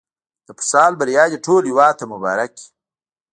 [0.03, 0.03] د
[0.47, 2.65] فوتسال بریا دې ټول هېواد ته مبارک وي.